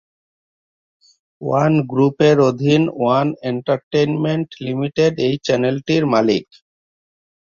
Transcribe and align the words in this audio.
One 1.41 1.73
group 1.91 2.17
এর 2.29 2.37
অধীন 2.49 2.83
one 2.95 3.27
entertainment 3.49 4.49
limited 4.65 5.13
এই 5.27 5.35
চ্যানেলটির 5.45 6.03
মালিক। 6.13 6.45